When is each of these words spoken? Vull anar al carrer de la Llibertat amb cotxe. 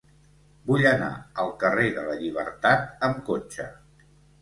Vull 0.69 0.83
anar 0.91 1.09
al 1.45 1.53
carrer 1.65 1.87
de 1.99 2.07
la 2.09 2.17
Llibertat 2.25 3.07
amb 3.11 3.25
cotxe. 3.33 3.73